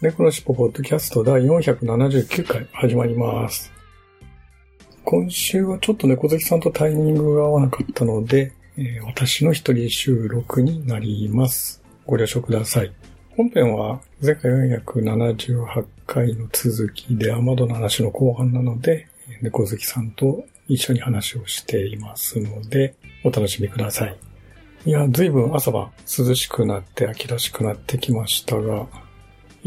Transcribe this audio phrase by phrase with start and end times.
[0.00, 3.72] 猫のしっぽポッドキャスト第479回始まります。
[5.04, 11.82] 今週はちょっと猫好きさんとタイミングが合わなかったので、えー私の一人収録になります。
[12.06, 12.92] ご了承ください。
[13.36, 19.08] 本編は前回478回の続きでアマドの話の後半なので、
[19.42, 24.16] 猫好きさんと一緒に話をしていますので、お楽しみください。
[24.86, 28.86] いや、随分朝は涼しくなって秋らしくなってきましたが、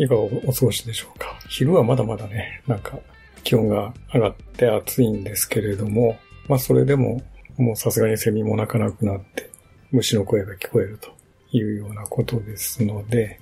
[0.03, 1.37] いかがお過ごしでしょうか？
[1.47, 2.97] 昼はまだまだね、なんか
[3.43, 7.21] 気温が上がって暑いんですけれども、まあそれでも
[7.57, 9.51] もうさすがにセミも鳴かなくなって
[9.91, 11.11] 虫の声が聞こえると
[11.51, 13.39] いうようなことですので、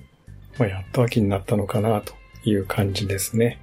[0.58, 2.12] まあやっと秋になったのかなと
[2.44, 3.58] いう感じですね。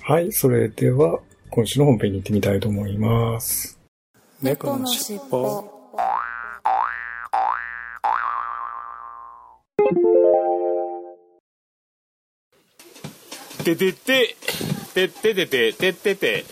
[0.00, 3.78] はい、それでは今週の本編に行ってみたいと思います。
[4.40, 5.77] 猫のしっぽ
[13.76, 14.36] ててて、
[14.94, 16.44] てててて、ててて。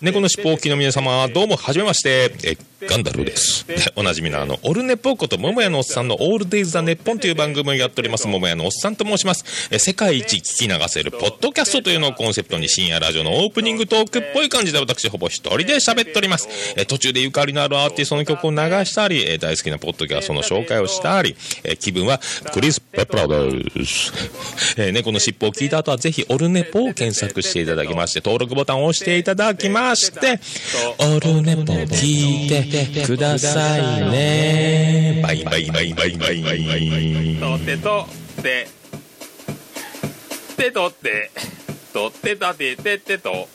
[0.00, 2.34] 猫のしっぽおきの皆様、どうも、はじめまして。
[2.44, 2.56] え、
[2.88, 3.66] ガンダルです。
[3.66, 9.44] で おなじみのあの、オルネポこと、桃屋のおっさんのオールデイズ・ザ・ネッポンという番組をやっております、桃屋のおっさんと申します。
[9.70, 16.48] え、世界一聞き流せる、ポッドキャストというのをコンセプトに深夜ラジオのオープニングトークっぽい感じで私、ほぼ一人で喋っております。
[16.76, 22.20] え、途中でゆかりのあるアーティストの曲を流したり、え、大好きなポッドキャストの紹介をしたり、え、気分は
[22.52, 24.12] クリス・ペプラです。
[24.76, 30.38] えー猫のしっぽを聞いた後はぜひオルネポを検索していただきまして、登録ボタンを押していただきまして、
[30.98, 35.20] オルネポ聞いててくださいね。
[35.22, 37.36] バイバイバイバイバイバイ。
[37.38, 38.06] とってと
[38.40, 38.68] って。
[40.56, 41.30] てとって。
[41.92, 43.48] とってたててってと。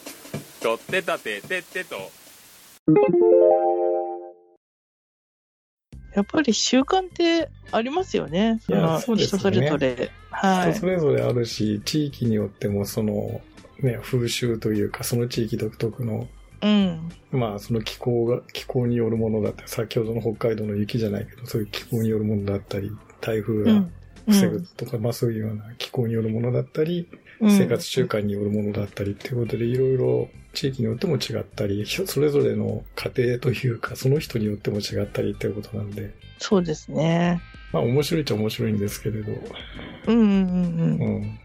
[0.61, 2.11] とってたててってと。
[6.15, 8.59] やっぱり習慣ってありますよね。
[8.67, 10.11] いやそうですね人それぞれ。
[10.31, 10.79] はい人。
[10.79, 13.41] それぞれあるし、地域によってもその、
[13.81, 16.27] ね、風習というか、その地域独特の、
[16.61, 17.11] うん。
[17.31, 22.91] まあその気候が、気候によるものだったり、先ほどの北海道の雪じゃないけど、そういう気候によるものだったり、
[23.21, 23.91] 台風がうん。
[24.29, 27.07] 防ぐとか、まあそういうような気候によるものだったり、
[27.39, 37.39] うん生活習慣によるものだったりっていうことで、いろいろ地域によっても違ったり、ひそれぞれの家庭というか、その人によっても違ったりっていうことなんで、そうですね。
[37.71, 39.31] まあ面白いっちゃ面白いんですけれど、
[40.07, 41.39] うんうんうんうん。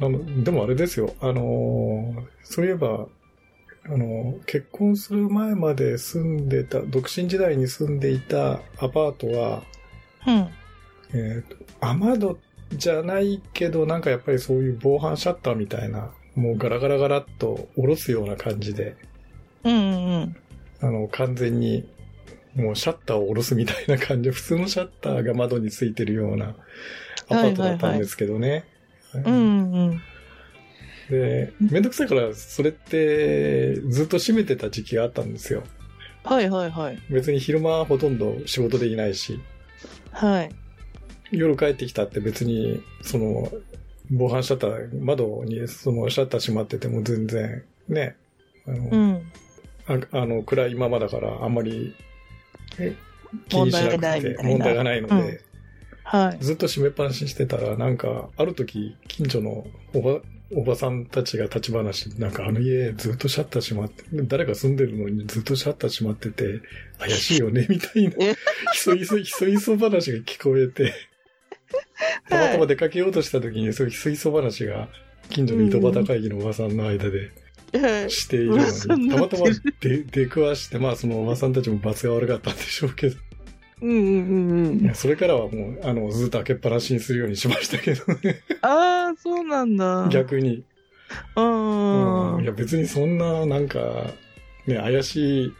[0.00, 1.14] あの、でもあれですよ。
[1.20, 3.06] あのーそういえば、
[3.88, 9.62] あのー結婚する前まで住んでた、独身時代に住んでいたアパートは、
[10.26, 10.36] うん。
[10.36, 10.48] うん。
[11.14, 12.38] えっ、と、雨戸
[12.72, 18.96] じゃないけど、なんかやっぱりそういう防犯シャッターみたいな、もうガラガラガラっと下ろすような感じで、
[19.64, 20.36] うんうん
[20.80, 21.88] あの、完全に、
[22.54, 26.56] もうシャッターを下ろすみたいな感じで、普通のシャッターが窓についてるような
[27.28, 28.64] アパートだったんですけどね。
[29.14, 29.24] うん。
[29.24, 30.02] うんうん
[31.10, 35.62] で、めんどくさいから、それって、ずっと閉めてた時期があったんですよ。
[36.24, 36.98] はいはいはい。
[37.10, 39.40] 別に昼間ほとんど仕事できないし、
[40.10, 40.50] はい。
[41.30, 43.50] 夜帰ってきたって別に、その、
[44.10, 48.16] 防犯シャッター、窓にそのシャッター閉まってても全然、ね、
[48.66, 49.32] あの、うん。
[49.88, 51.94] ああの暗いままだから、あんまり、
[52.78, 52.94] え
[53.48, 55.40] 気にしなく問題ないみて問題がないので、うん
[56.06, 56.44] はい。
[56.44, 60.20] ずっと閉めっぱなしにしてたら、なんか、ある時、近所のおば、
[60.54, 66.60] おばさんたちが立ち話で、なんかあの家ずっとシャッター閉まって、誰か住んでるのにずっとシャッター閉まってて、
[66.98, 68.36] 怪しいよね、 みたいなえ、
[68.72, 70.94] ひそひそ、ひそひそ話が聞こえて、
[72.30, 74.88] たまたま出かけようとした時に、そういうひそひそ話が、
[75.30, 77.32] 近所の井戸端会議のおばさんの間で
[77.72, 79.46] はいしているの噂にに、たまたま
[79.82, 83.16] 出くわして、まあそのおばさんたちも罰が悪かったんでしょうけど、
[83.82, 84.78] うんうんうんうん。
[84.80, 88.40] いやそれからはもう、あの、ずっと開けっぱなしにするようにしましたけどね。
[88.62, 90.08] ああ、そうなんだ。
[90.10, 90.64] 逆に。
[91.36, 92.36] うん。
[92.36, 94.12] うんいや、別にそんな、なんか、
[94.66, 95.52] ね、怪しい、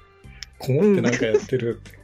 [0.58, 1.96] こもってなんかやってるって。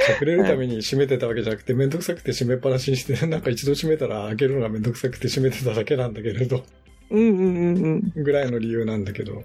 [0.22, 6.64] 隠れるために閉めてたわけじゃなくて、めんどくさくて閉めっぱなしにして、なんか一度閉めたら開けるのがめんどくさくて閉めてただけなんだけれど、
[7.10, 8.24] うんうんうんうん。
[8.24, 9.44] ぐらいの理由なんだけど。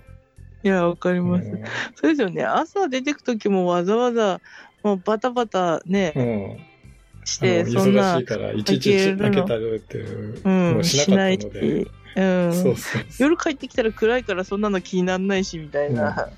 [0.65, 1.47] いや、わかります。
[1.47, 1.63] うん
[1.93, 2.43] そうですよね。
[2.43, 4.41] 朝出てくときもわざわざ、
[4.81, 6.57] もうバタバタね、うん。
[7.23, 12.53] して、のそんな忙しい、から、いちいち開けたりっていううん、ししなかったので。、うん。
[12.53, 13.03] そうそう。
[13.19, 16.31] 夜帰ってきたら暗いからそんなの気にならないし、みたいな。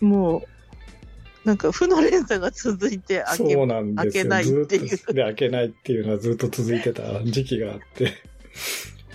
[0.00, 4.22] もう、なんか負の連鎖が続いて、開けそうなんですよ。
[4.22, 8.12] 開けないっていうで、開けないっていうのはずっと続いてた時期があって、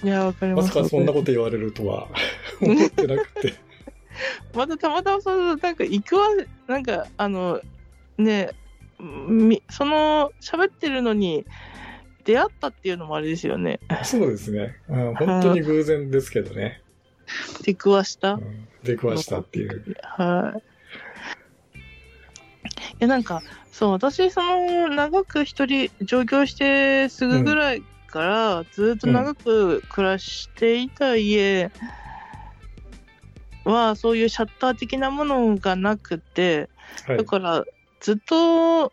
[0.03, 0.61] いや、わかりま。
[0.61, 2.07] ますさかそんなこと言われるとは
[2.61, 3.66] 思ってなくて。
[4.53, 6.27] またたまたまその、なんか行くわ、
[6.67, 7.61] なんか、あの、
[8.17, 8.51] ね、
[8.99, 11.45] みその、喋ってるのに、
[12.23, 13.79] 出会ったっていうのもあれですよね。
[14.03, 14.75] そうですね。
[14.89, 16.81] うん本当に偶然ですけどね。
[17.63, 18.33] 出くわした？
[18.33, 19.95] うん出くわしたっていう。
[20.01, 20.63] はい。
[21.79, 23.41] いや、なんか、
[23.71, 31.69] そう、私、その、長く一人、上京してすぐぐらいから、ずっと長く暮らしていた家
[33.67, 36.69] は、そういうシャッター的なものがなくて、
[37.05, 37.23] はいだ。
[37.23, 37.65] から、
[37.99, 38.91] ずっと、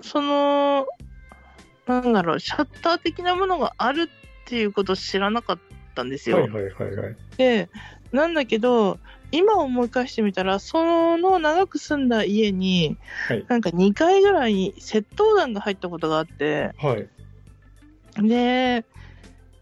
[0.00, 0.86] その、
[1.86, 4.08] なんだろう、シャッター的なものがあるっ
[4.46, 5.58] ていうことを知らなかっ
[5.94, 6.42] たんですよ。
[6.42, 7.16] はいはいはいはい。
[7.36, 7.68] で、
[8.12, 8.98] なんだけど、
[9.30, 12.96] 今思い返してみたら、その長く住んだ家に、
[13.28, 17.08] はいなんか2回ぐらい窃盗団が入ったことがあって、はい。
[18.26, 18.84] で、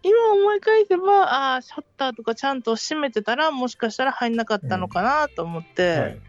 [0.03, 6.19] 今思い返せば、ああ、シャッターとかちゃんと閉めてたら、もしかしたら入んなかったのかなと思って、はい。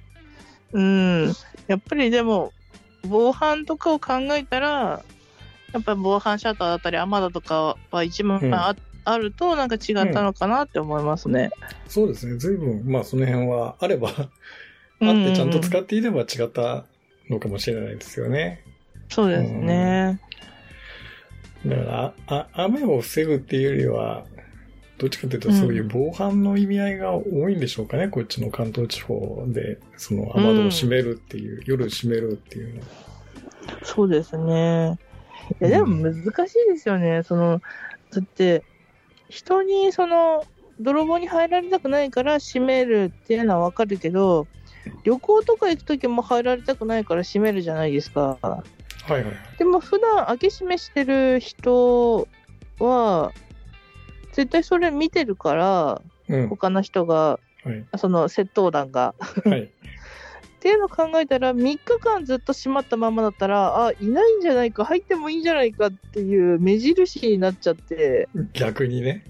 [0.72, 1.32] うん、
[1.66, 2.52] やっぱりでも、
[3.06, 5.02] 防犯とかを考えたら、
[5.72, 8.74] やっぱり防犯シャッターだったり、雨戸とかは一番うんあ,、
[9.04, 11.50] あると、なんか違ったのかなって思いますね。
[11.88, 12.36] そうですね。
[12.38, 14.30] 随分、まあその辺はあれば、あ
[15.00, 16.84] うんってちゃんと使っていれば違った
[17.28, 18.64] のかもしれないですよね。
[19.08, 20.20] そうですね。
[21.66, 24.24] だから、あ、雨を防ぐっていうよりは、
[24.98, 28.08] どっちかというとそういう防犯の意味合いが多いんでしょうかね。
[28.08, 32.82] こっちの関東地方で、その雨戸を閉めるっていう、夜閉めるっていうの。
[33.84, 34.98] そうですね。
[35.60, 37.22] いや、でも難しいですよね。
[37.22, 37.62] その、
[38.10, 38.64] だって、
[39.28, 40.44] 人にその、
[40.80, 44.46] 泥棒に入られたくないから閉めるっていうのはわかるけど、
[45.04, 48.38] 旅行とか行くときも入られたくないから閉めるじゃないですか。
[49.12, 49.58] はいはいはい。
[49.58, 52.28] でも普段開け閉めしてる人
[52.78, 53.32] は、
[54.32, 56.48] 絶対それ見てるから、うん。
[56.48, 57.84] 他の人が、はい。
[57.96, 59.14] その窃盗団が。
[59.44, 59.62] はい。
[60.58, 69.24] っていうのを考えたら、3日間ずっと閉まったままだったら、あ、いないんじゃないか、入ってもいいんじゃないかっていう目印になっちゃって、逆にね。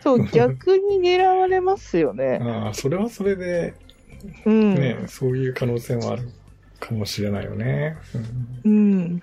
[0.00, 2.38] そう、逆に狙われますよね。
[2.44, 3.74] ああ、それはそれで、
[4.44, 4.74] うん。
[4.74, 6.28] ね、そういう可能性もある
[6.88, 7.96] かもしれないよね。
[8.64, 9.22] うんうん。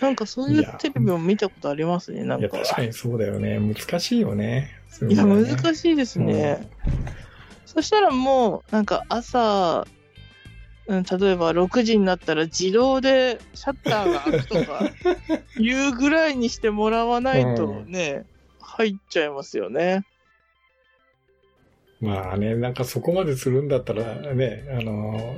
[0.00, 2.48] なんかそういうテレビも見たことありますね、なんか。
[2.48, 3.58] 確かにそうだよね。
[3.58, 4.70] 難しいよね。
[5.08, 5.76] いや、難い。
[5.76, 6.68] しいですね。
[7.66, 9.86] そしたらもう、なんか朝、
[10.86, 14.90] うん、例えば6時になったら自動でシャッターが開くとか、
[15.60, 18.24] いうぐらいにしてもらわないとね、
[18.60, 20.04] 入っちゃいますよね。
[22.00, 25.36] まあね、なんかそこまでするんだったらね、あの、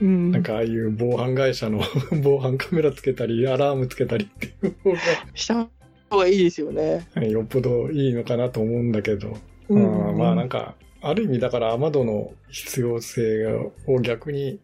[0.00, 0.30] うん。
[0.32, 1.80] なんかああいう防犯会社の
[2.22, 4.96] 防犯カメラつけたり、アラームつけたりっていう方
[5.34, 5.68] した
[6.10, 7.06] 方がいいですよね。
[7.14, 9.36] がよっぽどいいのかなと思うんだけど、
[9.68, 13.46] ううんまあなんか、ある意味だから雨戸の必要性
[13.86, 14.58] を逆に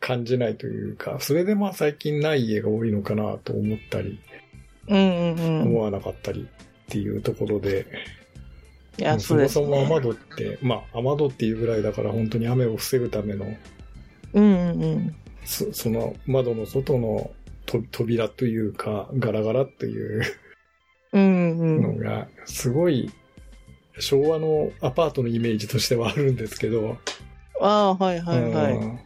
[0.00, 4.18] 感じないというか、それでまあ最近ない家が多いのかなと思ったり、
[4.88, 5.62] うんうんうん。
[5.62, 7.86] 思わなかったりっていうところで、
[8.98, 9.86] いや、そもそもね。
[9.86, 13.46] 雨戸って、まあ雨戸っていうぐらいだから本当に雨を防ぐための、
[14.34, 15.16] うんうんうん。
[15.44, 17.30] そその窓の外の
[17.66, 20.22] と扉というか、ガラガラっていう
[21.12, 23.10] うんうんのが、すごい
[23.98, 26.98] 昭和のアパートのイメージとしてはあるんですけど、
[27.60, 28.72] ああ、はいはいはい。
[28.74, 28.98] うん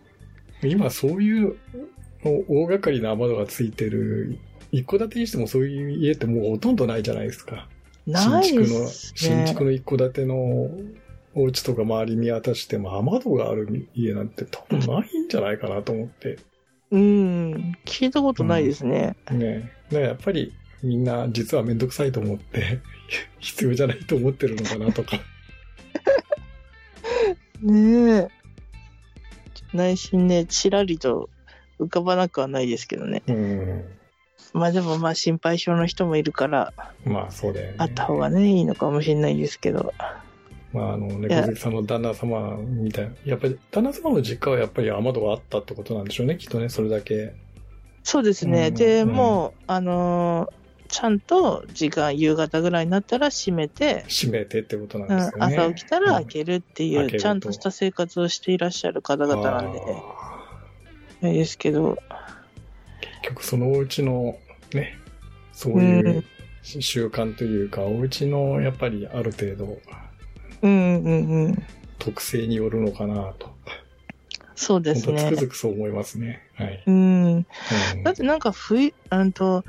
[0.64, 1.56] 今そういう
[2.24, 4.38] の大掛かりな雨戸がついてる、
[4.70, 7.68] 一戸建てにしてもそういう家ってもうほとんどないじゃないですか。
[8.06, 9.44] ないで新築の、す新ね。
[9.48, 10.70] 築の一戸建ての
[11.34, 16.38] お家とか周り見渡しても雨戸がある家なんて多分ないんじゃないかなと思って。
[16.90, 17.74] うん。
[17.86, 19.16] 聞いたことないですね。
[19.30, 22.80] ねだからやっぱりみんな実はめんどくさいと思って
[23.40, 25.18] 必要じゃないと思ってるのかなとか。
[27.62, 28.28] ねえ。
[29.72, 31.30] 内心ね、ちらりと
[31.80, 33.22] 浮かばなくはないですけどね。
[33.26, 33.84] うん。
[34.52, 36.74] まあでもまあ心配性の人もいるから、
[37.06, 37.76] まあそうだよね。
[37.78, 39.94] あった方がね、いいのかもしれないですけど。
[40.72, 43.12] まああの、猫好きさんの旦那様みたいな。
[43.24, 47.34] やっぱり旦那様の実家はやっぱり雨戸があったってことなんでしょうね、きっとね、それだけ。
[48.02, 48.68] そうですね。
[48.68, 50.62] うんで、うんもう、あのー
[50.92, 55.56] ちゃんと時間、夕方ぐらいになったら閉めて、閉めてってことなんうんですよね。
[55.56, 59.84] 朝起きたら開けるっていう、ちゃんとした生活をしていらっしゃる方々なんで、あ
[61.22, 61.96] あれですけど、ー
[63.00, 64.36] 結局そのお家の
[64.74, 64.98] ね、
[65.54, 66.24] そういう
[66.62, 69.78] 習慣というか、お家のやっぱりある程度
[70.62, 71.62] うんうんうん。
[71.98, 73.50] 特性によるのかなと。
[74.54, 75.44] そうですねつく。
[75.44, 76.40] づくそう思いますね。
[76.54, 76.82] はい。
[76.86, 77.24] うん。
[77.34, 77.44] うん
[78.04, 79.64] だってなんか冬、うんと、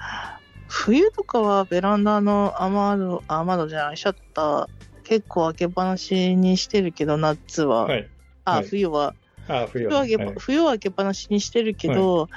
[0.68, 4.68] 冬とかはベランダの雨窓、雨窓じゃない、シャッター
[5.04, 7.86] 結構開けっぱなしにしてるけど、夏は。
[7.86, 8.10] はい。
[8.46, 9.16] あ、はい冬は。
[9.48, 12.30] あ、冬は、冬は開け、はい冬は開けっぱなしにしてるけど、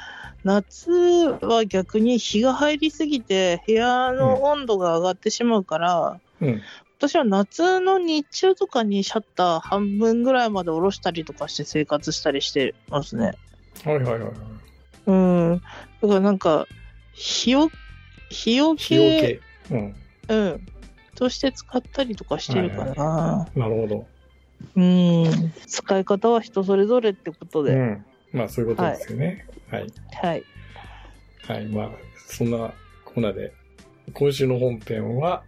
[0.44, 6.62] 夏は逆に日が入りすぎて部屋の温度が上がってしまうから、うん。
[6.98, 13.32] 私は夏の日中とかにシャッター半分ぐらいまで下ろしたりとかして生活したりしてますね。
[13.84, 14.32] はいはいはいはい。
[15.06, 15.62] うん。
[16.00, 16.66] だからなんか、
[17.12, 17.70] 日よ、
[18.30, 19.74] 日よ日よけ、け。
[19.74, 19.94] うん。
[20.28, 20.66] うん。
[21.14, 23.46] として使ったりとかしてるかな。
[23.54, 24.06] なるほど。
[24.74, 25.52] うん。
[25.66, 27.74] 使い方は人それぞれってことで。
[27.74, 28.04] うん。
[28.32, 29.46] まあそういうことですよね。
[29.70, 29.86] はい。
[30.22, 30.44] はい。
[31.46, 31.66] はい。
[31.66, 31.90] まあ、
[32.28, 32.72] そんな
[33.04, 33.52] コーナーで、
[34.14, 35.42] 今週の本編は、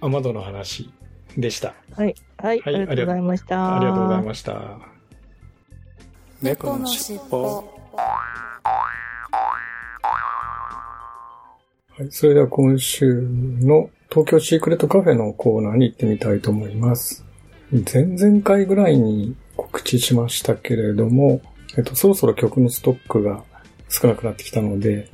[0.00, 0.90] 雨戸の話
[1.36, 1.74] でした。
[1.96, 2.14] はい。
[2.38, 2.60] はい。
[2.60, 3.76] はいありがとうございました。
[3.76, 4.78] ありがとうございました。
[6.42, 7.64] 猫のしっぽ
[11.96, 12.08] はい。
[12.10, 17.24] それでは今週の東京シークレットカフェのコーナーに行ってみたいと思います。
[17.72, 21.40] 前々回ぐらいに告知しましたけれども、
[21.76, 23.42] えっと、そろそろ曲のストックが
[23.88, 25.10] 少なくなってきたので、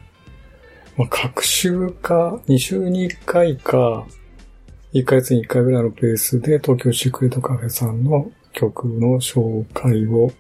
[0.97, 4.07] まあ、各週か、2週に1回か、
[4.93, 10.33] 1ヶ月に1回ぐらいのペースで東京シークレットカフェさんの曲の紹介を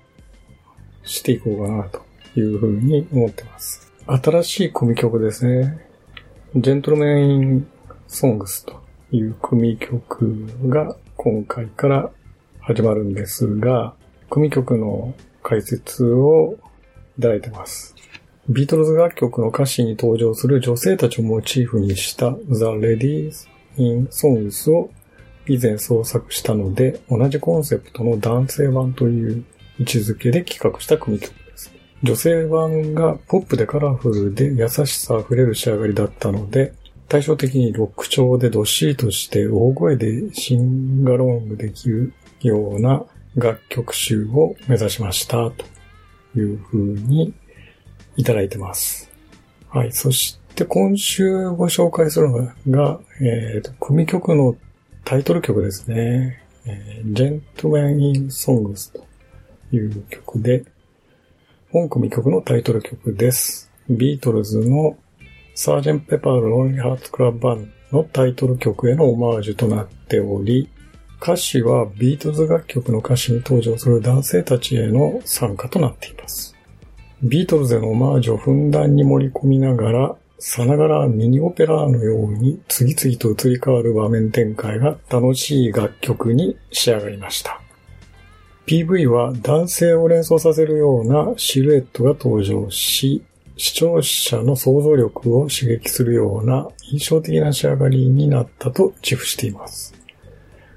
[1.04, 2.02] していこうかなと
[2.34, 3.92] いうふうに思ってます。
[4.08, 5.78] 新しい組曲ですね。
[6.56, 7.68] ジェントルメイン
[8.08, 12.10] ソングスという組曲が今回から
[12.58, 13.94] 始まるんですが、
[14.30, 15.14] 組曲の
[15.44, 16.56] 解説を
[17.16, 17.94] いただいてます。
[18.48, 24.90] ビートルズ楽曲の歌詞に登場する女性たちをモチーフにした The Ladies in Songs を
[25.46, 29.44] 以前創作したので、同じコンセプトの男性版という
[29.78, 31.72] 位置づけで企画した組曲です。
[32.02, 36.72] 女性版がポップでカラフルで優しさあふれる仕上がりだったので、
[37.08, 45.64] 対照的にロック調でどっしりとして大声でシンガロングできるような楽曲集を目指しましたと
[46.36, 47.34] いう風に
[48.16, 49.10] いただいてます。
[49.68, 49.92] はい。
[49.92, 54.56] そして今週ご紹介するのが、えっ、と、組曲の
[55.04, 56.42] タイトル曲ですね。
[56.66, 59.06] えー、Gentleman in Songs と
[59.74, 60.64] いう曲で、
[61.72, 63.70] 本組曲のタイトル曲です。
[63.88, 64.98] ビートルズの
[65.54, 70.68] サージェンペパーロンリーハーツクラブバンのタイトル曲へのオマージュとなっており、
[71.22, 76.54] 歌詞はビートルズ楽曲の歌詞に登場する男性たちへの参加となっています。
[77.22, 87.60] ビートルズへのオマージュをふんだんに盛り込みながら、さながらミニオペラのように次々と移り変わる場面展開が楽しい楽曲に仕上がりました。
[88.64, 93.22] PV は男性を連想させるようなシルエットが登場し、
[93.58, 99.94] 視聴者の想像力を刺激するような印象的な仕上がりになったと自負しています。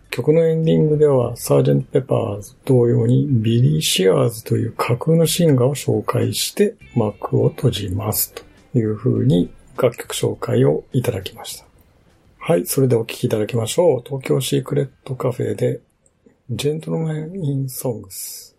[0.10, 11.65] 曲のエンディングでは、サージェント・ペパーズ同様にビリー・シアーズという架空のシンガーを紹介して幕を閉じますという風に楽曲紹介をいただきました。
[12.37, 14.03] はい、それでお聴きいただきましょう。
[14.05, 15.79] 東京シークレットカフェで、
[16.49, 18.55] ジェントルマン・イン・ソングス。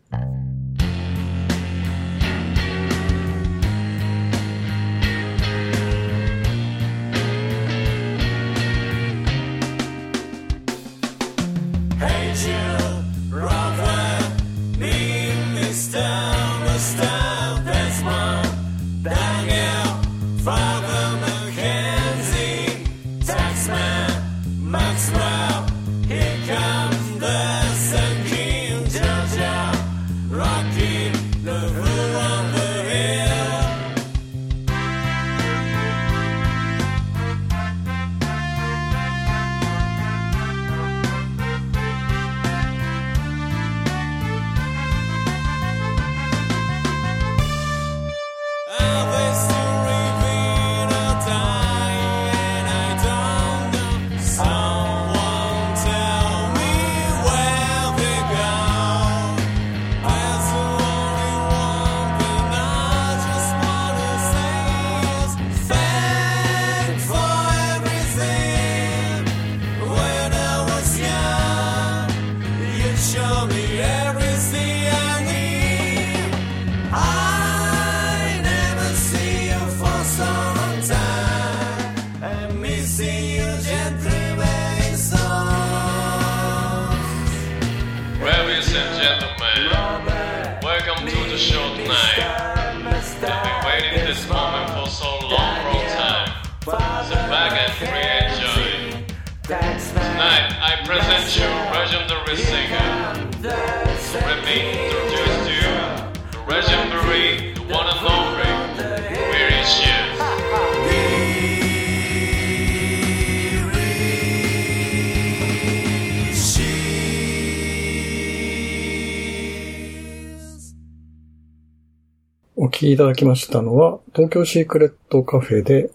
[122.95, 125.91] いただきましたのは、東京シークレットカフェで、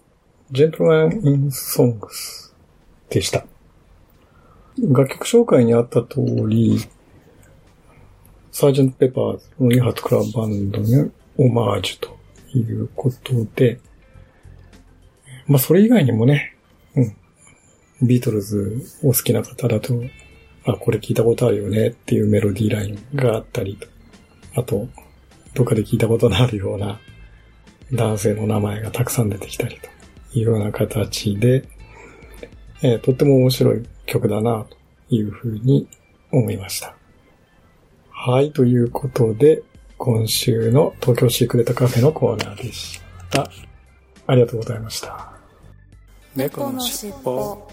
[0.50, 2.54] ジェントルマン・イン・ソングス
[3.08, 3.46] でした。
[4.78, 6.78] 楽曲紹介にあった通り、
[8.52, 12.18] サージェント・ペパーズのリハトクラブバンドにオマージュと
[12.54, 13.80] いうことで、
[15.46, 16.54] まあそれ以外にもね、
[16.96, 17.16] うん、
[18.06, 19.94] ビートルズお好きな方だと、
[20.66, 23.88] あ、これ聞いたことあるよねっていうメロディーラインがあったりと、
[24.60, 24.86] あと、
[25.54, 27.00] どっかで聞いたことのあるような
[27.92, 29.78] 男性の名前がたくさん出てきたり
[30.32, 31.68] というような形で、
[32.82, 34.76] えーとっても面白い曲だなと
[35.14, 35.88] いうふうに
[36.32, 36.94] 思いました。
[38.10, 39.62] はい、ということで、
[39.96, 43.50] 今週の東京シークレットカフェのコーナーでした。
[44.26, 45.32] ありがとうございました。
[46.36, 47.68] 猫のしっぽ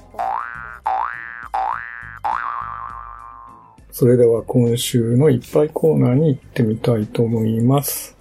[4.00, 8.16] それでは今週のいっぱいコーナーに行ってみたいと思います。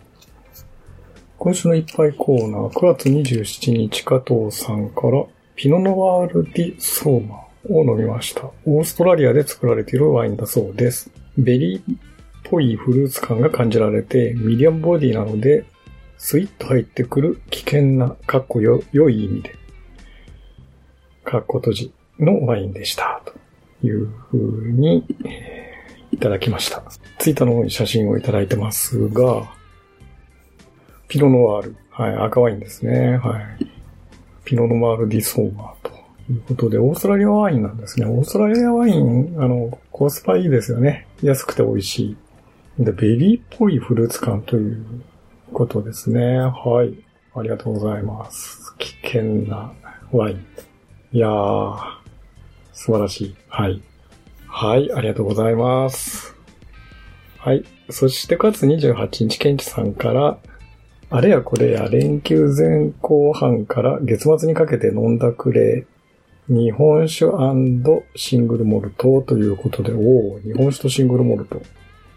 [1.37, 8.51] 今週のいっぱいコーナー、9月27日加藤さんから、ピノノワールディソーマを飲みました。
[8.65, 11.11] オーストラリアで作られているワインだそうです。
[11.37, 11.99] ベリーっ
[12.45, 15.67] ぽいフルーツ感が感じられて、ミディアムボディなので、
[16.17, 19.55] スイッと入ってくる危険な、かっこよ、良い意味で、
[21.23, 23.21] かっこ閉じのワインでした。
[23.27, 24.39] という風
[24.73, 25.05] に、
[26.17, 26.83] いただきました。
[27.19, 29.53] ツイッターの方に写真をいただいてますが、
[31.09, 31.77] ピノノワール。
[31.91, 33.19] はい、赤ワインですね。
[33.19, 33.67] はい。
[34.45, 35.93] ピノノワールディソーマーと
[36.33, 38.07] いうことで、オーストラリアワインなんですね。
[38.07, 41.07] オーストラリアワイン、あの、コスパいいですよね。
[41.23, 42.17] 安くて美味し
[42.79, 42.83] い。
[42.83, 45.03] で、ベリーっぽいフルーツ感という
[45.53, 46.39] ことですね。
[46.39, 46.99] はい。
[47.35, 48.75] ありがとうございます。
[48.79, 49.71] 危険な
[50.13, 50.47] ワイン。
[51.13, 51.77] いやー、
[52.73, 53.37] 素晴らしい。
[53.49, 53.83] はい。
[54.59, 56.35] はい、ありがとうございます。
[57.37, 57.63] はい。
[57.91, 60.39] そして、9月28日、ケンチさんから、
[61.11, 65.85] あれやこれや連休前後半から月末にかけて飲んだくれ、
[66.49, 67.27] 日本酒
[68.15, 71.61] シングルモルトということで、おお日本酒とシングルモルト。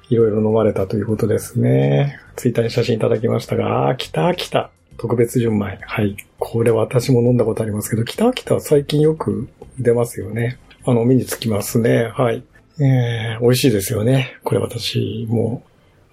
[0.10, 2.21] いろいろ飲まれたということですね。
[2.38, 4.71] ツイッターに写真いただきましたが、あー、来た来た。
[4.95, 5.78] 特別純米。
[5.82, 6.15] はい。
[6.39, 10.58] これ私も飲んだことありますけど、北秋田は最近よく出ますよね。
[10.89, 12.12] あの、目につきますね。
[12.15, 12.43] はい。
[12.80, 14.38] えー、美味しいですよね。
[14.43, 15.63] これ私も、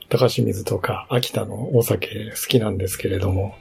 [0.08, 3.56] 高清水とか秋田のお酒好きなんですけれども。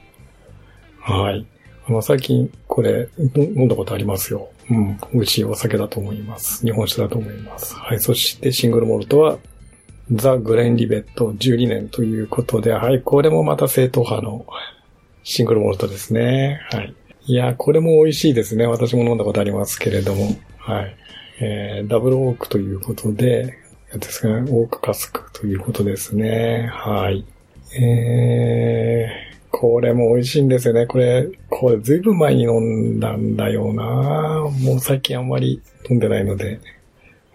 [1.00, 1.46] はい。
[1.88, 4.50] あの、最近これ飲んだことありますよ。
[4.70, 4.98] うん。
[5.12, 6.64] 美味しいお酒だと思います。
[6.64, 7.74] 日本酒だと思います。
[7.76, 8.00] はい。
[8.00, 9.38] そしてシングルモルトは、
[10.12, 13.00] ザ・グレンリベット12年ということで、はい。
[13.02, 14.46] これもまた正統派の
[15.24, 16.60] シングルモルトですね。
[16.70, 16.94] はい。
[17.26, 18.66] いや、これも美味しいですね。
[18.66, 20.36] 私も飲んだことありますけれども。
[20.58, 20.96] はい。
[21.38, 23.58] えー、ダブルオークということで、
[23.94, 26.68] ですかね、オークカスクということですね。
[26.72, 27.24] はい。
[27.78, 30.86] えー、これも美味しいんですよね。
[30.86, 33.84] これ、これずいぶん前に飲んだんだよな
[34.60, 36.60] もう最近あんまり飲んでないので、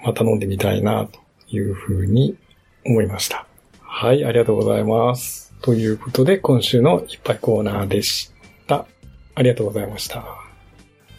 [0.04, 1.20] また飲んでみたいな、と
[1.56, 2.38] いうふうに
[2.86, 3.46] 思いました。
[3.82, 5.54] はい、ありがとうございます。
[5.62, 8.32] ということで、今週のいっぱいコーナーでし
[8.68, 8.88] た。
[9.36, 10.26] ありがとうございました。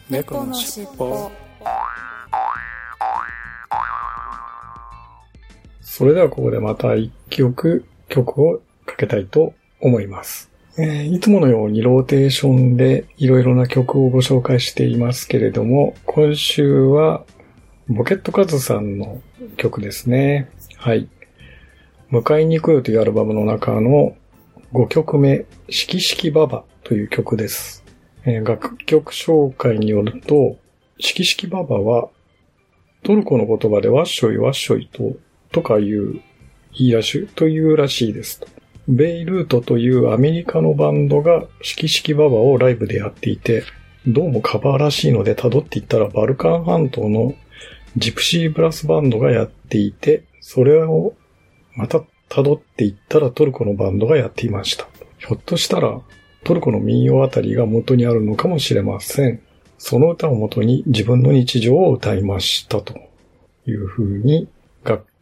[0.09, 1.31] 猫のしっぽ
[5.95, 10.49] それではここでまた一曲曲をかけたいと思います。
[10.75, 17.23] えーいつものようにローテーションでいろいろな曲をご紹介していますけれども、今週は
[17.89, 19.21] ボケットカズさんの
[19.55, 20.49] 曲ですね。
[20.77, 21.07] はい。
[22.11, 24.15] 迎えに行くよというアルバムの中の
[24.73, 27.83] 5曲目、しきしきババという曲です。
[28.25, 30.57] えー楽曲紹介によると、
[30.97, 32.09] しきしきババは
[33.03, 35.17] トルコの言葉でワッショイワッショイと
[35.53, 36.19] とかいう
[36.77, 38.47] 言いらしい、というらしいですと。
[38.89, 43.63] ベイルートというアメリカのバンドがシキシキババをライブでやっていて、
[44.05, 47.35] どうもカバーらしいので辿っていったらバルカン半島の
[47.95, 51.13] ジプシーブラスバンドがやっていて、それを
[51.75, 54.87] また辿っていったらトルコのバンドがやっていました。
[55.19, 56.01] ひょっとしたら
[56.43, 59.39] トルコの民謡あたりが元にあるのかもしれません。
[59.77, 62.95] その歌をもとに自分の日常を歌いましたと
[63.67, 64.47] いうふうに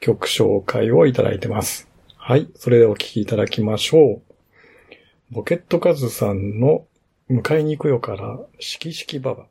[0.01, 1.87] 曲紹介をいただいてます。
[2.17, 2.49] はい。
[2.55, 4.21] それでお聴きいただきましょう。
[5.29, 6.87] ボケットカズさんの
[7.29, 9.50] 迎えに行くよから、しきしきばば。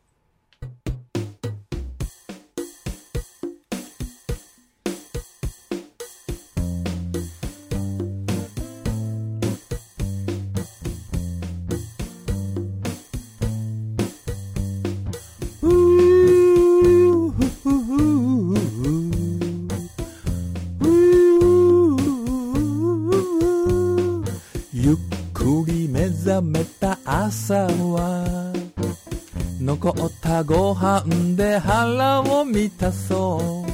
[30.41, 33.71] 残ったご飯で腹を満たそう。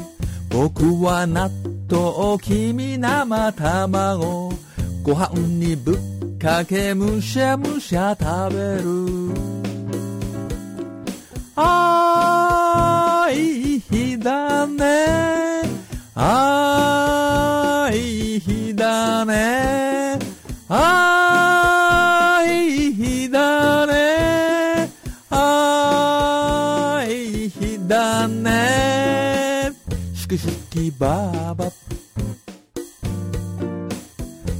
[0.50, 1.50] 僕は納
[1.90, 4.52] 豆君生卵。
[5.02, 9.56] ご飯にぶっかけむしゃむしゃ食べる。
[11.56, 15.62] あーいい日だね
[16.14, 19.65] あーいい日だね
[30.76, 31.70] しきしきばば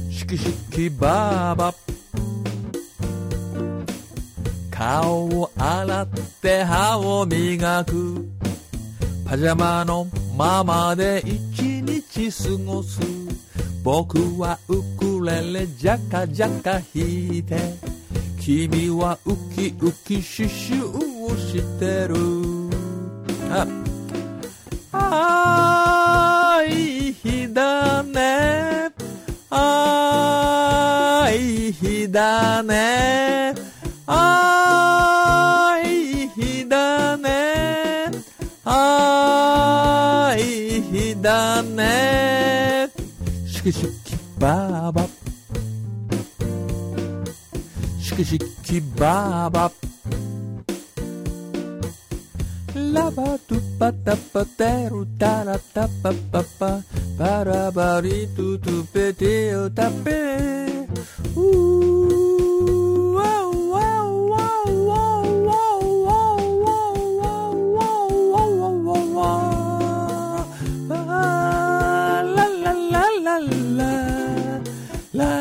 [0.09, 1.73] しきしきばば
[4.71, 6.07] 顔を洗っ
[6.41, 8.25] て歯を磨く。
[9.27, 12.99] パジャマのままで一日過ごす。
[13.83, 17.57] 僕はウクレレジャカジャカ弾いて。
[18.39, 23.96] 君はウキウキシュシュをしてる。
[24.91, 28.91] あいい日だね。
[29.49, 33.53] あいい日だね。
[34.07, 38.11] あいい日だね。
[38.63, 42.89] あいい日だね。
[43.45, 45.07] シキシキバーバ。
[47.99, 49.71] シキシキバーバ。
[52.93, 56.71] ラバド pa ta pa teru ta ra ta pa pa pa
[57.17, 58.75] pa ra ba ri tu tu
[72.07, 72.73] La la la
[73.25, 73.37] la
[73.77, 73.91] la.
[75.19, 75.31] La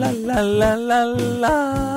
[0.00, 1.00] la la la
[1.42, 1.87] la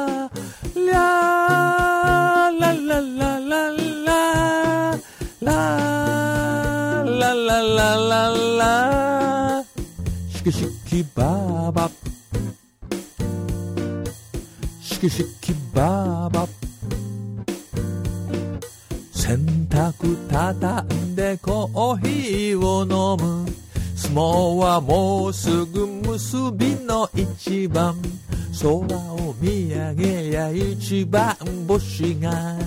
[10.91, 11.89] しきしきばば
[14.81, 16.45] しきしきばば
[19.13, 19.37] 洗
[19.69, 23.49] 濯畳んでコーヒーを飲む。
[23.95, 27.95] 相撲はもうすぐ結びの一番。
[28.61, 31.37] 空を見上げりゃ一番
[31.69, 32.57] 星が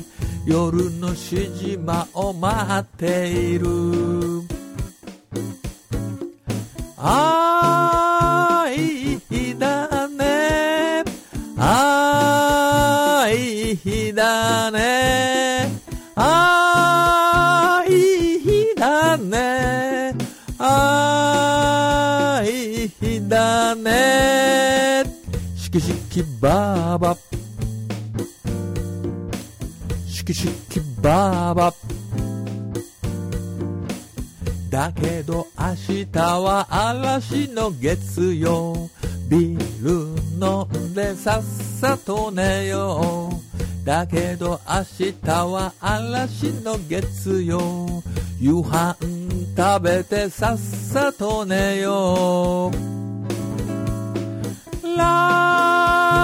[0.46, 4.13] 夜のしじまを待っている。
[26.44, 27.16] きばば
[30.06, 31.72] しきしきばば
[34.68, 38.90] だけど明日は嵐の月曜。
[39.30, 39.90] ビール
[40.38, 43.86] 飲んでさっさと寝よう。
[43.86, 48.02] だけど明日は嵐の月曜。
[48.38, 48.96] 夕飯
[49.56, 52.94] 食べてさっさと寝よう。
[54.98, 56.23] ララ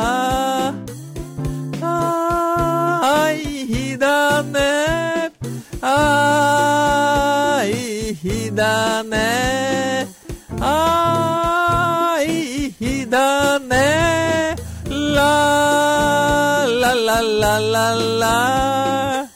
[17.41, 17.97] ラララ。
[18.19, 19.29] ララ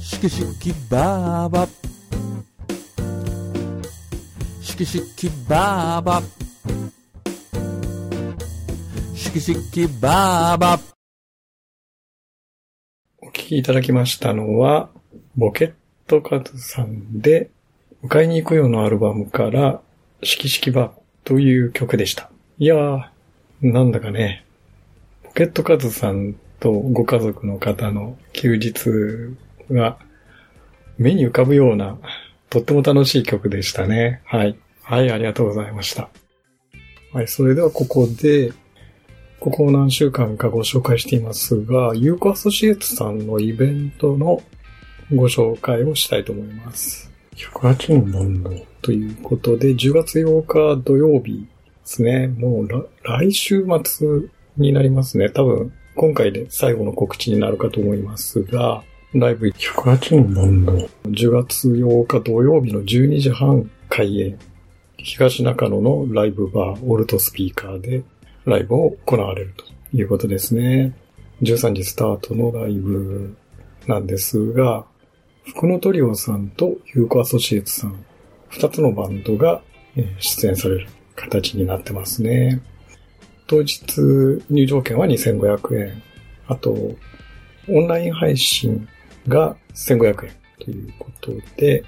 [0.00, 1.68] しきしきばば
[4.60, 6.20] しきしきばば
[9.14, 10.80] しきしきばば
[13.22, 14.90] お聞きいただきましたのは、
[15.36, 15.72] ボケッ
[16.08, 17.50] トカズさんで、
[18.02, 19.80] 迎えに行くよのアルバムから、
[20.24, 22.30] しきしきバーという曲でした。
[22.58, 23.02] いやー、
[23.62, 24.44] なんだかね、
[25.22, 26.34] ポケットカズさん
[26.64, 28.72] とご家族の方の休日
[29.70, 29.98] が
[30.96, 31.98] 目に浮かぶような、
[32.48, 34.22] とっても楽しい曲でしたね。
[34.24, 34.56] はい。
[34.82, 36.08] はい、ありがとうございました。
[37.12, 38.50] はい、それではここで、
[39.40, 44.42] ここ何週間かご紹介していますが、ユーコアソシエイツさんのイベントの
[45.14, 47.12] ご紹介をしたいと思います。
[47.36, 48.50] 108のバンド
[48.80, 51.46] ということで、10月8日土曜日で
[51.84, 52.28] すね。
[52.28, 54.08] もうら来週末
[54.56, 55.28] になりますね。
[55.28, 60.72] 多分、今回で最後の告知になるかと思いますが、ライブ108のバンド、
[61.04, 64.38] 10月8日土曜日の12時半開演、
[64.96, 68.02] 東中野のライブバー、オルトスピーカーで
[68.44, 69.64] ライブを行われると
[69.96, 70.94] いうことですね。
[71.42, 73.36] 13時スタートのライブ
[73.86, 74.84] なんですが、
[75.44, 78.04] 福野トリオさんとユーコアソシエイツさん、
[78.48, 79.62] 二つのバンドが
[79.96, 82.60] えー出演される形になってますね。
[83.46, 83.82] 当日
[84.50, 86.02] 入場券は2500円。
[86.46, 86.74] あと、
[87.68, 88.88] オンライン配信
[89.28, 91.84] が1500円ということで、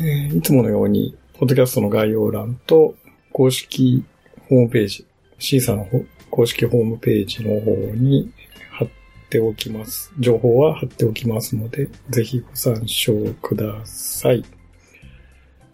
[0.00, 2.94] えーいつものように、ポッドキャストの概要欄と
[3.32, 4.04] 公式
[4.48, 5.06] ホームページ、
[5.38, 5.86] シーサーの
[6.30, 8.32] 公式ホームページの方に
[8.72, 8.88] 貼っ
[9.28, 10.12] ておきます。
[10.18, 14.44] 情報は貼っておきますので、ぜひご参照ください。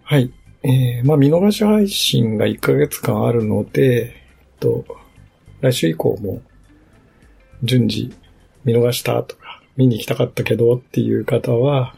[0.03, 0.33] はい。
[0.63, 4.85] えー、まあ見逃し配信が1ヶ月間あるので、えっと、
[5.61, 6.43] 来週以降も
[7.63, 8.15] 順次
[8.65, 11.95] 見逃したとか、見に行きたかったけどっていう方は、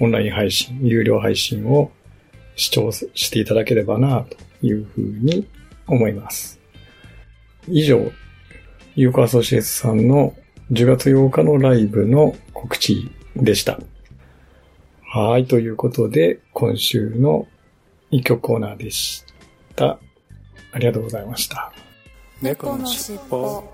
[0.00, 1.90] オンライン配信、有料配信を
[2.56, 5.46] 視聴していただければなというふうに
[5.86, 6.60] 思います。
[7.68, 8.10] 以上、
[8.96, 10.34] ユーコアソシエイツさんの
[10.70, 13.80] 10月8日のライブの告知でした。
[15.02, 17.46] はい、ということで、今週の
[18.10, 19.24] 一曲コーナーでし
[19.76, 19.98] た。
[20.72, 21.72] ありがとうございました。
[22.42, 23.64] 猫のしっぽ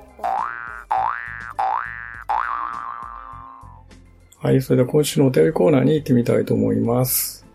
[4.43, 7.47] はい、それでは今週のお便りコーナーに行ってみたいと思います。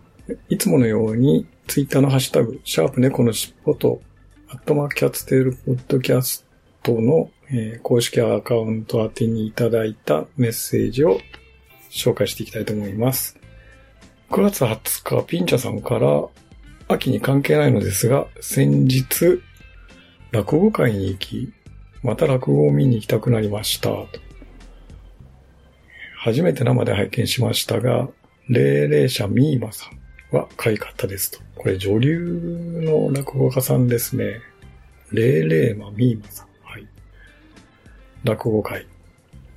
[0.48, 4.00] いつものように、ツイッターのハッシュタグ、シャープ猫のしっぽと、
[4.48, 6.44] アットマークキャッツテールポッドキャス
[6.82, 11.20] トの、えー公式アカウント宛てにいただいたメッセージを
[11.90, 13.38] 紹介していきたいと思います。
[14.30, 16.24] 9月20日、ピンチャさんから、
[16.88, 19.40] 秋に関係ないのですが、先日、
[20.36, 21.50] 落語会に行き、
[22.02, 23.90] また落語を見に行きたくなりました。
[26.18, 28.10] 初めて生で拝見しましたが、
[28.46, 31.40] 霊霊者ミーマさんは可愛かったですと。
[31.54, 32.18] これ女流
[32.82, 34.42] の落語家さんですね。
[35.10, 36.48] 霊霊マミーマさん。
[36.64, 36.86] はい。
[38.22, 38.86] 落語会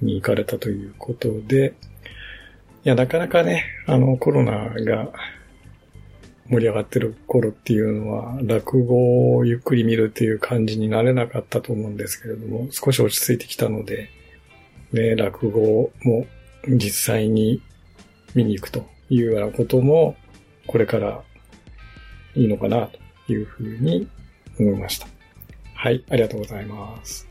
[0.01, 1.73] に行かれたということで、
[2.85, 5.09] いや、なかなかね、あの、コロナが
[6.49, 14.09] 盛り上がってる頃っていうのは、落語をゆっくり見るっていう感じになれなかったと思うんですけれども、少し落ち着いてきたので、
[14.91, 16.25] ね、落語も
[16.67, 17.61] 実際に
[18.33, 20.15] 見に行くというようなことも、
[20.65, 21.21] これから
[22.35, 22.89] いいのかな
[23.27, 24.07] というふうに
[24.59, 25.07] 思いました。
[25.75, 27.27] はい、ありがとうございます。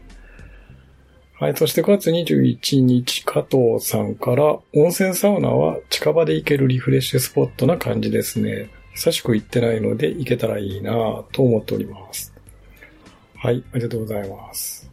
[1.40, 8.70] はい、そして9月21日、加藤さんから、温泉サウナは近場で行けるリフレッシュスポットな感じですね。
[8.98, 10.92] 久しく行ってないので行けたらいいな
[11.30, 12.34] と思っております。
[13.36, 14.90] はい、ありがとうございます。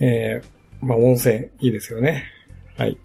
[0.00, 2.24] えー、まあ温泉いいですよね。
[2.76, 2.98] はい。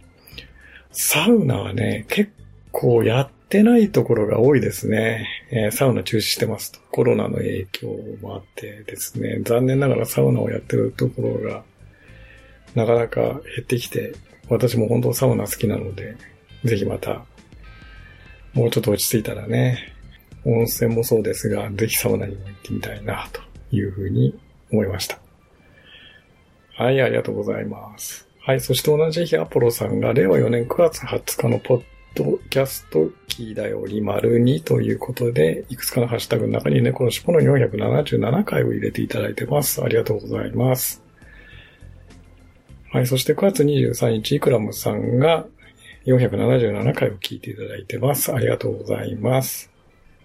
[0.92, 2.32] サウナはね、結
[2.72, 5.28] 構やってないところが多いですね。
[5.52, 6.80] えーサウナ中止してますと。
[6.90, 11.64] コロナの影響もあってですね、残念ながらサウナをやってるところが
[12.74, 14.16] なかなか減ってきて、
[14.50, 16.18] 私も本当サウナ好きなので、
[16.64, 17.28] ぜひまた、
[18.54, 19.94] もうちょっと落ち着いたらね、
[20.46, 23.42] 温泉もそうですが、ぜひサウナにも行ってみたいな、と
[23.76, 24.38] いうふうに
[24.72, 25.20] 思いました。
[26.76, 28.28] はい、ありがとうございます。
[28.40, 31.84] はい、そして同じ日アポロさんが令和4年9月20日のポッ
[32.16, 39.84] ドキャストキーだより丸2ということで、いくつかのハッシュタグの中に猫の尻尾の477回を入れていただいてます。
[39.84, 41.04] ありがとうございます。
[42.92, 45.46] はい、そして9月23日、イクラムさんが
[46.08, 48.34] 477回を聞いていただいてます。
[48.34, 49.70] ありがとうございます。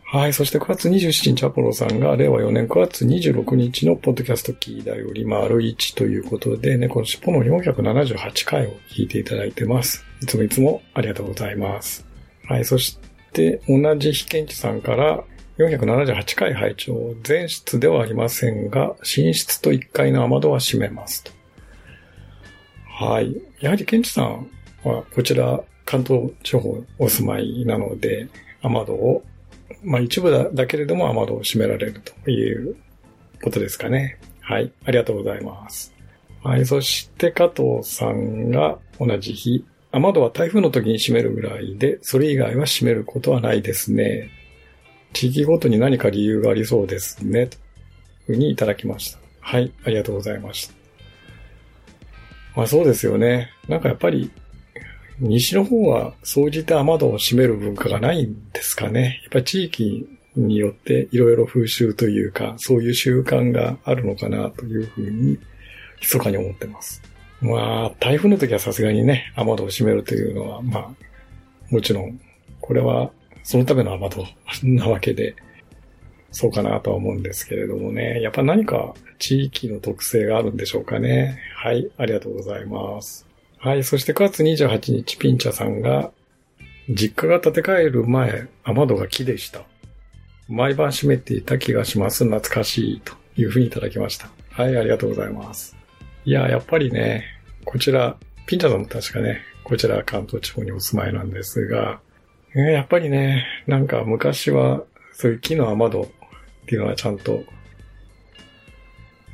[0.05, 0.33] はい。
[0.35, 10.05] そして9月27日、アポロさんが、令和4年9月26日のポッドキャストキーだより、丸1ということで、ね猫の尻尾の478回を聞いていただいてます。
[10.21, 12.07] いつもいつもありがとうございます。
[12.47, 12.65] はい。
[12.67, 12.99] そし
[13.33, 15.25] て、同じ被験地さんから、
[15.57, 21.33] 478回拝聴全室ではありませんが、寝室と1階の雨戸は閉めますと。
[22.87, 23.35] はい。
[23.61, 24.51] やはりケンチさん
[24.85, 28.29] はこちら関東地方お住まいなので、
[28.63, 29.25] 雨戸を、
[29.83, 32.77] まあ一部だだけれども雨戸を閉められるという
[33.43, 34.19] ことですかね。
[34.41, 34.73] はい。
[34.85, 35.95] ありがとうございます。
[36.43, 36.67] はい。
[36.67, 44.31] そして加藤さんが同じ日、雨戸は台風の時に閉めるぐらいで、それ以外は閉めることはないですね。
[45.13, 47.47] 地域ごとに何か理由がありそうですね。
[47.47, 47.61] という
[48.27, 49.19] ふうにいただきました。
[49.41, 49.73] はい。
[49.85, 50.75] ありがとうございました。
[52.57, 53.51] まあそうですよね。
[53.69, 54.31] なんかやっぱり、
[55.23, 59.21] 西の方は総じて雨戸を閉める文化がないんですかね。
[59.23, 65.39] やっぱ地域によっていろいろ風習というか、そういう習慣があるのかなというふうに、
[66.01, 67.01] 密かに思ってます。
[67.41, 70.89] まあ、台風の時はさすがにね、雨戸を閉めるというのは、まあ、
[71.71, 72.21] もちろん、
[72.61, 73.13] これは
[73.45, 74.27] そのための雨戸
[74.65, 75.37] なわけで、
[76.33, 78.21] そうかなとは思うんですけれどもね。
[78.23, 81.39] やっぱ何か地域の特性があるんでしょうかね。
[81.55, 83.32] はい、ありがとうございます。
[83.65, 86.11] はい、そして9月28日、ピンチャさんが、
[86.89, 89.63] 実家が建て替える前、雨戸が木でした。
[90.49, 92.25] 毎晩閉めていた気がします。
[92.25, 93.01] 懐かしい。
[93.05, 94.31] というふうにいただきました。
[94.51, 95.77] はい、ありがとうございます。
[96.25, 97.25] いや、やっぱりね、
[97.65, 102.01] こちら、ピンチャさんも確かね、こちら関東地方にお住まいなんですが、
[102.57, 106.07] やっぱりね、なんか昔は、そういう木の雨戸っ
[106.67, 107.45] ていうのはちゃんと、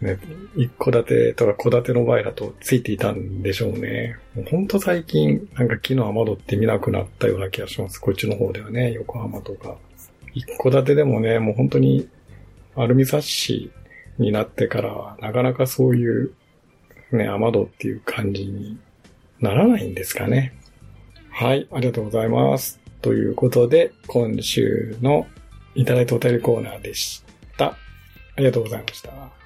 [0.01, 0.19] ね、
[0.57, 4.17] 一戸建てとか戸建ての場合だとついていたんでしょうね。
[4.35, 7.99] もうほんと最近、なんか木の雨戸って見なくなったような気がします。
[7.99, 9.77] こっちの方ではね、横浜とか。
[10.35, 12.09] 一戸建てでもね、もう本当に
[12.77, 13.73] アルミサッシ
[14.19, 16.33] になってからは、なかなかそういう、
[17.11, 18.79] ね、雨戸っていう感じに
[19.41, 20.55] ならないんですかね。
[21.31, 22.81] はい、ありがとうございます。
[23.01, 25.27] ということで、今週の
[25.75, 27.25] いただいたお便りコーナーでし
[27.57, 27.67] た。
[27.67, 27.77] あ
[28.39, 29.38] りがとうございました。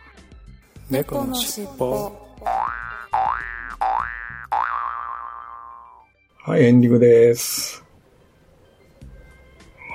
[0.93, 2.13] 猫のしっぽ
[6.45, 7.83] はい、エンディングです。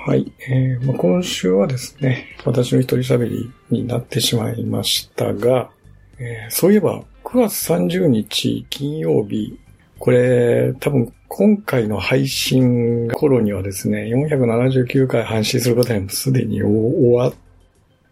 [0.04, 5.70] はい、えーまあ、今週はですね、私の一人喋りになってしまいましたが、
[6.18, 9.56] えーそういえば9月30日金曜日、
[10.00, 17.34] これ多分今回の配信頃にはですね、479回配信することにもすでに終わっ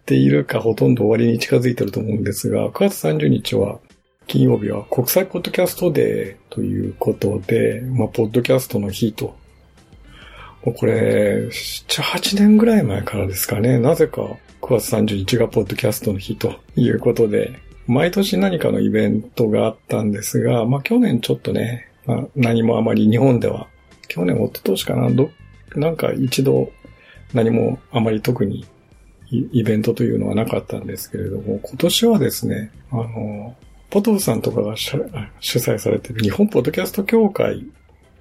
[0.07, 3.81] ているかほとんど終わりに近づいてると思うんですが、9月30日は
[4.27, 9.37] 金曜日は国際ポッドキャストデーということで、まあ、ポッドキャストの日と。
[10.64, 13.79] もうこれ、7、8年ぐらい前からですかね。
[13.79, 14.23] なぜか
[14.62, 23.69] 9月30日がポッドキャストの日ということで、毎年何かのイベントがあったんですが、まあ去年ちょっとね、まあ、何もあまり日本では、
[24.09, 25.31] 去年、一昨年かな、ど、
[25.77, 26.73] なんか一度
[27.33, 28.66] 何もあまり特に
[29.31, 33.57] イベントというのはなかったんですけれども、今年はですね、あの、
[33.91, 34.97] ポトフさんとかが主
[35.41, 37.65] 催されている日本ポッドキャスト協会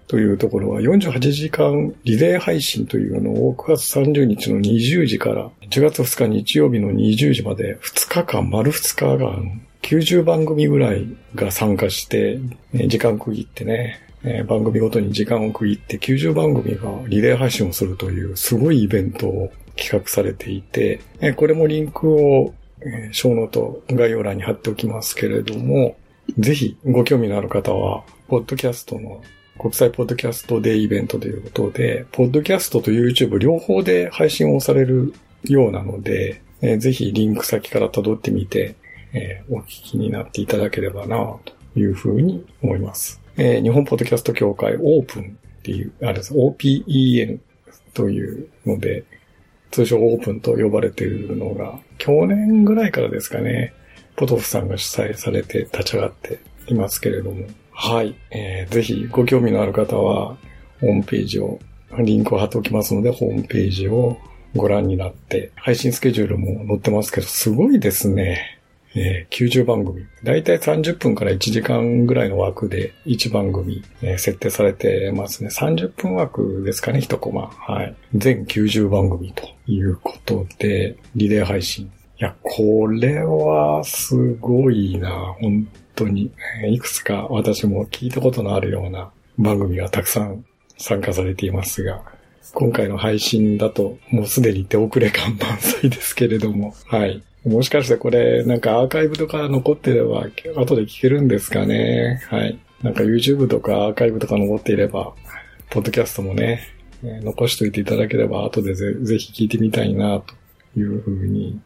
[0.08, 12.39] というところは48時間リレー配信というのを9月30日の20時から1月2日日曜日の20時まで2日間、丸2日間、90番組ぐらいが参加して、
[12.88, 14.02] 時間区切ってね、
[14.48, 21.00] 番組ごとに時間を区切って90番組がリレー配信をするというすごいイベントを企画されていて、
[21.36, 25.98] これもリンクを、えーショーノート概要欄に貼っておきますけれども、
[26.38, 29.22] ぜひご興味のある方は、ポッドキャストの
[29.58, 35.14] 国際ポッドキャストデーイベントということで、ポッドキャストと YouTube 両方で配信をされる
[35.46, 36.42] ようなので、
[36.78, 38.76] ぜひリンク先から辿ってみて、
[39.50, 43.22] お聞きになっていただければなというふうに思います。
[43.38, 47.40] 日本ポッドキャスト協会オープンっていう、あれです、OPEN
[47.94, 49.06] というので、
[49.71, 53.73] 通称オープンと呼ばれているのが、去年ぐらいからですかね、
[54.15, 60.38] ポトフさんが主催されて立ち上がっていますけれども、はい、えーぜひご興味のある方は、
[60.80, 61.60] ホームページを、
[61.99, 64.17] リンクを貼っておきますので、ホームページを
[64.56, 68.55] ご覧になって、配信スケジュールも載ってますけど、すごいですね。
[68.96, 70.06] えー90番組。
[70.24, 75.50] だいたい30分から1時間ぐらいの枠で1番組、えー設定されてますね。
[75.50, 77.48] 30分枠ですかね、1コマ。
[77.48, 77.96] はい。
[78.16, 81.86] 全90番組ということで、リレー配信。
[81.86, 81.89] い
[82.24, 86.32] や、これはすごいな、本当に。
[86.70, 90.46] いくつか私も聞いたことのあるような番組がたくさん
[90.78, 92.02] 参加されていますが、
[92.54, 97.22] 今回の配信だともうすでに手遅れ感満載ですけれども、はい。
[97.46, 100.28] もしかしてこれなんかアーカイブとか残ってれば
[100.58, 102.22] 後で聞けるんですかね。
[102.30, 102.60] はい。
[102.82, 105.14] なんか YouTube とかアーカイブとか残っていれば、
[105.70, 106.68] ポッドキャストもね、
[107.04, 111.60] え残しといていただければ後でぜぜひ聞いてみたいなというふうに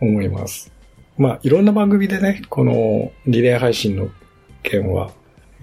[0.00, 0.70] 思います。
[1.16, 4.10] まあいろんな番組でね、このリレー配信の
[4.62, 5.12] 件は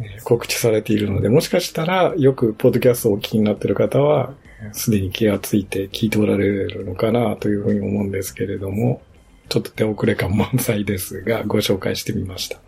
[0.02, 4.34] え告知されているので、もしかしたらよくポッドキャストをお聞きになっている方は、
[4.72, 9.02] すでに気がついて聞いておられるのかなというふうに思うんですけれども、
[9.50, 12.60] ちょっと手遅れ感満載ですが、ご紹介してみました。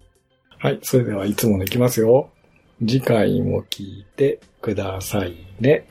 [0.58, 2.30] はい、それではいつものいきますよ。
[2.80, 5.86] 次回も聞いてくださいね。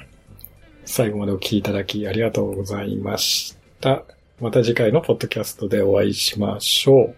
[0.84, 4.04] 最後までお聞きいただきありがとうございました。
[4.40, 7.16] また次回のポッドキャストでお会いしましょう。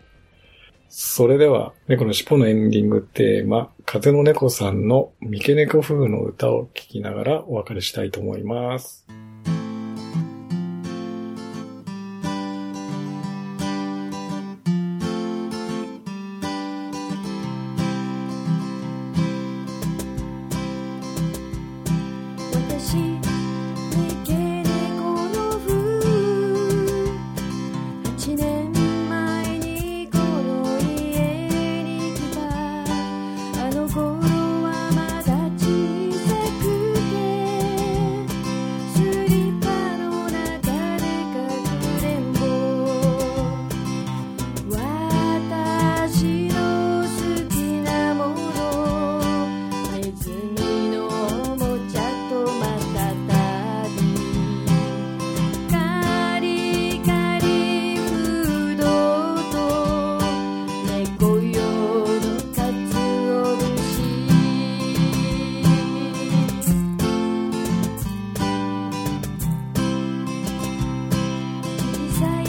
[0.88, 9.06] それでは、猫の尻尾のエンディングテーマ、風の猫さんの三毛猫風の歌を聴きながらお別れしたいと思います。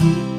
[0.02, 0.30] 小